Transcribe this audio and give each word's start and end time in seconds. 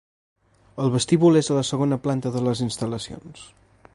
El 0.85 0.89
vestíbul 0.95 1.37
és 1.41 1.51
a 1.55 1.59
la 1.59 1.65
segona 1.69 2.01
planta 2.07 2.33
de 2.37 2.43
les 2.49 2.65
instal·lacions. 2.69 3.49